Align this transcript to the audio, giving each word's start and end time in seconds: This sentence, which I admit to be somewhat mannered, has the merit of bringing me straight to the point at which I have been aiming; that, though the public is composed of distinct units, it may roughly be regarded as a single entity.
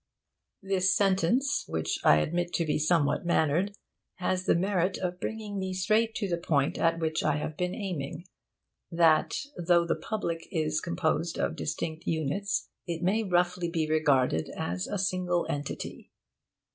This 0.63 0.95
sentence, 0.97 1.63
which 1.67 1.99
I 2.03 2.17
admit 2.21 2.53
to 2.53 2.65
be 2.65 2.79
somewhat 2.79 3.23
mannered, 3.23 3.75
has 4.15 4.45
the 4.45 4.55
merit 4.55 4.97
of 4.97 5.19
bringing 5.19 5.59
me 5.59 5.75
straight 5.75 6.15
to 6.15 6.27
the 6.27 6.39
point 6.39 6.79
at 6.79 6.97
which 6.97 7.23
I 7.23 7.35
have 7.37 7.55
been 7.55 7.75
aiming; 7.75 8.25
that, 8.91 9.35
though 9.63 9.85
the 9.85 9.93
public 9.93 10.47
is 10.49 10.81
composed 10.81 11.37
of 11.37 11.55
distinct 11.55 12.07
units, 12.07 12.67
it 12.87 13.03
may 13.03 13.21
roughly 13.21 13.69
be 13.69 13.87
regarded 13.87 14.49
as 14.57 14.87
a 14.87 14.97
single 14.97 15.45
entity. 15.47 16.09